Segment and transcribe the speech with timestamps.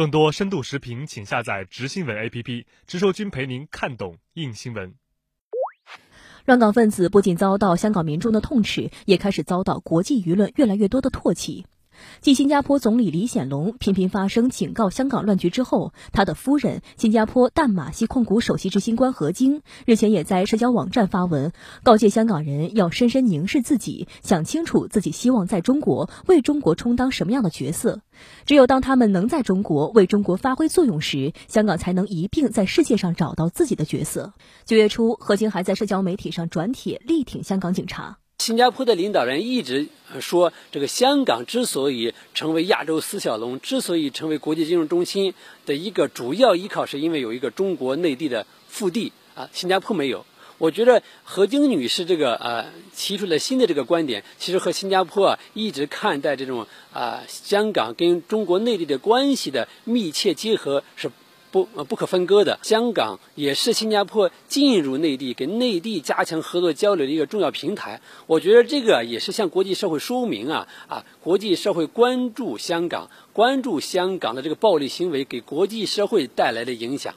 [0.00, 4.94] 更多深度视频，请下载直新闻 APP，直说君陪您看懂硬新闻。
[6.46, 11.66] 乱港分子不仅遭到香港民众的痛斥，也开始遭到国际舆论越来越多的唾弃。
[12.20, 21.52] 继新加坡总理李显龙频频发声警告香港乱局之后，他的夫人新加坡淡马锡控股首席执行官何晶日前也在社交网站发文，
[21.82, 28.00] 告诫香港人要深深凝视自己，想清楚自己希望在中国为中国充当什么样的角色。
[28.44, 34.34] 只有当他们能在中国为中国发挥作用时，香港才能一并在世界上找到自己的角色。
[34.64, 38.18] 九月初，何晶还在社交媒体上转帖力挺香港警察。
[38.50, 39.86] 新加坡的领导人一直
[40.20, 45.34] 说，这个香港之所以成为亚洲四小龙，之所以成为国际金融中心
[45.66, 50.26] 的一个主要依靠，是因为有一个中国内地的腹地啊，新加坡没有。
[50.58, 61.08] 我觉得何晶女士这个呃提出了新的这个观点，其实和新加坡啊一直看待这种啊香港跟中国内地的关系的密切结合是。
[61.50, 68.00] 不呃不可分割的，香港也是新加坡进入内地、跟内地加强合作交流的一个重要平台。
[68.26, 77.14] 我觉得这个也是向国际社会说明啊啊，国际社会关注香港、关注香港的这个暴力行为给国际社会带来的影响。